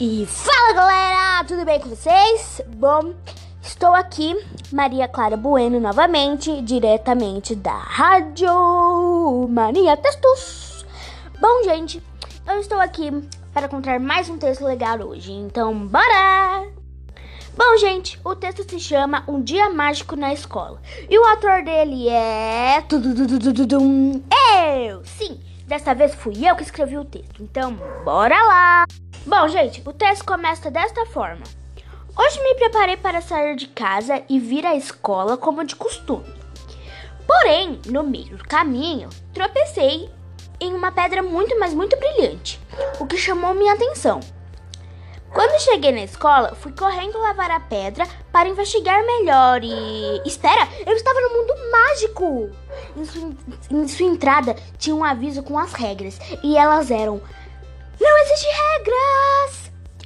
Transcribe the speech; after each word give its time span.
E 0.00 0.24
fala 0.26 0.74
galera, 0.74 1.44
tudo 1.44 1.64
bem 1.64 1.80
com 1.80 1.88
vocês? 1.88 2.62
Bom, 2.76 3.14
estou 3.60 3.92
aqui, 3.92 4.32
Maria 4.72 5.08
Clara 5.08 5.36
Bueno, 5.36 5.80
novamente, 5.80 6.62
diretamente 6.62 7.56
da 7.56 7.76
Rádio 7.76 9.48
Mania 9.50 9.96
Textos. 9.96 10.86
Bom, 11.40 11.64
gente, 11.64 12.00
eu 12.46 12.60
estou 12.60 12.78
aqui 12.78 13.10
para 13.52 13.66
contar 13.66 13.98
mais 13.98 14.30
um 14.30 14.38
texto 14.38 14.64
legal 14.64 15.00
hoje, 15.00 15.32
então 15.32 15.74
bora! 15.88 16.68
Bom, 17.56 17.76
gente, 17.78 18.20
o 18.22 18.36
texto 18.36 18.62
se 18.70 18.78
chama 18.78 19.24
Um 19.26 19.42
Dia 19.42 19.68
Mágico 19.68 20.14
na 20.14 20.32
Escola 20.32 20.80
e 21.10 21.18
o 21.18 21.24
autor 21.24 21.64
dele 21.64 22.08
é. 22.08 22.84
Eu! 24.88 25.04
Sim, 25.04 25.40
dessa 25.66 25.92
vez 25.92 26.14
fui 26.14 26.48
eu 26.48 26.54
que 26.54 26.62
escrevi 26.62 26.96
o 26.96 27.04
texto, 27.04 27.42
então 27.42 27.76
bora 28.04 28.40
lá! 28.44 28.86
Bom, 29.28 29.46
gente, 29.46 29.82
o 29.84 29.92
texto 29.92 30.24
começa 30.24 30.70
desta 30.70 31.04
forma. 31.04 31.42
Hoje 32.16 32.42
me 32.42 32.54
preparei 32.54 32.96
para 32.96 33.20
sair 33.20 33.56
de 33.56 33.66
casa 33.66 34.22
e 34.26 34.40
vir 34.40 34.64
à 34.64 34.74
escola 34.74 35.36
como 35.36 35.64
de 35.64 35.76
costume. 35.76 36.34
Porém, 37.26 37.78
no 37.84 38.02
meio 38.02 38.38
do 38.38 38.44
caminho, 38.44 39.10
tropecei 39.34 40.08
em 40.58 40.72
uma 40.72 40.90
pedra 40.90 41.22
muito, 41.22 41.60
mas 41.60 41.74
muito 41.74 41.94
brilhante, 41.98 42.58
o 42.98 43.06
que 43.06 43.18
chamou 43.18 43.52
minha 43.52 43.74
atenção. 43.74 44.18
Quando 45.30 45.60
cheguei 45.60 45.92
na 45.92 46.04
escola, 46.04 46.54
fui 46.54 46.72
correndo 46.72 47.18
lavar 47.18 47.50
a 47.50 47.60
pedra 47.60 48.08
para 48.32 48.48
investigar 48.48 49.04
melhor 49.04 49.62
e. 49.62 50.22
Espera! 50.24 50.66
Eu 50.86 50.94
estava 50.94 51.20
no 51.20 51.28
mundo 51.28 51.54
mágico! 51.70 52.50
Em 52.96 53.04
sua, 53.04 53.30
em 53.72 53.88
sua 53.88 54.06
entrada 54.06 54.56
tinha 54.78 54.96
um 54.96 55.04
aviso 55.04 55.42
com 55.42 55.58
as 55.58 55.74
regras 55.74 56.18
e 56.42 56.56
elas 56.56 56.90
eram! 56.90 57.20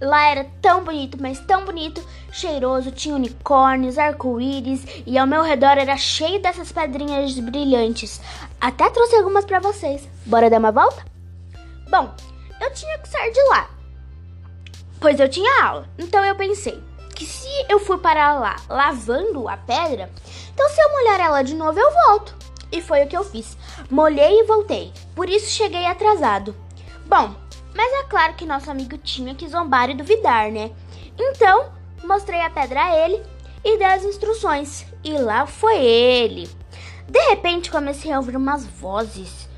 Lá 0.00 0.28
era 0.28 0.44
tão 0.60 0.84
bonito, 0.84 1.16
mas 1.20 1.40
tão 1.40 1.64
bonito, 1.64 2.06
cheiroso, 2.30 2.90
tinha 2.90 3.14
unicórnios, 3.14 3.96
arco-íris 3.96 4.84
e 5.06 5.16
ao 5.16 5.26
meu 5.26 5.42
redor 5.42 5.78
era 5.78 5.96
cheio 5.96 6.40
dessas 6.40 6.70
pedrinhas 6.70 7.38
brilhantes. 7.38 8.20
Até 8.60 8.90
trouxe 8.90 9.16
algumas 9.16 9.46
para 9.46 9.58
vocês. 9.58 10.06
Bora 10.26 10.50
dar 10.50 10.58
uma 10.58 10.70
volta? 10.70 11.02
Bom, 11.88 12.12
eu 12.60 12.72
tinha 12.74 12.98
que 12.98 13.08
sair 13.08 13.32
de 13.32 13.42
lá, 13.44 13.70
pois 15.00 15.18
eu 15.18 15.28
tinha 15.28 15.64
aula. 15.64 15.88
Então 15.98 16.22
eu 16.24 16.34
pensei 16.36 16.78
que 17.14 17.24
se 17.24 17.48
eu 17.68 17.78
for 17.78 17.98
para 17.98 18.38
lá 18.38 18.56
lavando 18.68 19.48
a 19.48 19.56
pedra, 19.56 20.10
então 20.52 20.68
se 20.68 20.80
eu 20.80 20.92
molhar 20.92 21.20
ela 21.20 21.42
de 21.42 21.54
novo 21.54 21.78
eu 21.78 21.90
volto. 21.90 22.36
E 22.70 22.82
foi 22.82 23.04
o 23.04 23.06
que 23.06 23.16
eu 23.16 23.24
fiz. 23.24 23.56
Molhei 23.88 24.40
e 24.40 24.44
voltei. 24.44 24.92
Por 25.14 25.28
isso 25.28 25.48
cheguei 25.48 25.86
atrasado. 25.86 26.54
Bom, 27.06 27.34
mas 27.76 27.92
é 27.92 28.04
claro 28.04 28.34
que 28.34 28.46
nosso 28.46 28.70
amigo 28.70 28.96
tinha 28.98 29.34
que 29.34 29.48
zombar 29.48 29.90
e 29.90 29.94
duvidar, 29.94 30.50
né? 30.50 30.70
Então, 31.18 31.70
mostrei 32.04 32.40
a 32.40 32.50
pedra 32.50 32.84
a 32.84 32.96
ele 32.96 33.22
e 33.64 33.76
dei 33.76 33.86
as 33.86 34.04
instruções. 34.04 34.86
E 35.04 35.12
lá 35.12 35.46
foi 35.46 35.76
ele. 35.76 36.48
De 37.08 37.20
repente, 37.28 37.70
comecei 37.70 38.10
a 38.10 38.18
ouvir 38.18 38.36
umas 38.36 38.66
vozes 38.66 39.48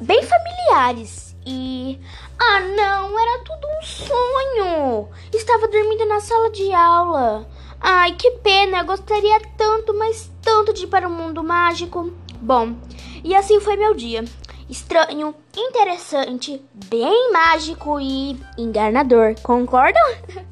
bem 0.00 0.22
familiares. 0.22 1.36
E. 1.46 1.98
Ah, 2.38 2.60
não, 2.60 3.18
era 3.18 3.44
tudo 3.44 3.66
um 3.66 3.82
sonho! 3.82 5.08
Estava 5.32 5.68
dormindo 5.68 6.06
na 6.06 6.20
sala 6.20 6.50
de 6.50 6.72
aula. 6.72 7.48
Ai, 7.80 8.12
que 8.12 8.30
pena, 8.42 8.82
gostaria 8.82 9.40
tanto, 9.56 9.94
mas 9.94 10.30
tanto 10.42 10.72
de 10.72 10.84
ir 10.84 10.86
para 10.88 11.08
o 11.08 11.10
mundo 11.10 11.42
mágico. 11.42 12.12
Bom, 12.40 12.74
e 13.22 13.34
assim 13.34 13.60
foi 13.60 13.76
meu 13.76 13.94
dia 13.94 14.24
estranho, 14.70 15.34
interessante, 15.56 16.62
bem 16.72 17.32
mágico 17.32 17.98
e 18.00 18.40
enganador. 18.56 19.34
Concordam? 19.42 20.02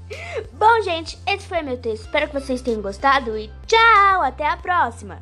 Bom, 0.53 0.83
gente, 0.83 1.19
esse 1.27 1.47
foi 1.47 1.63
meu 1.63 1.77
texto. 1.79 2.05
Espero 2.05 2.27
que 2.29 2.41
vocês 2.41 2.61
tenham 2.61 2.83
gostado 2.83 3.39
e 3.39 3.49
tchau! 3.67 4.23
Até 4.23 4.47
a 4.47 4.57
próxima! 4.57 5.21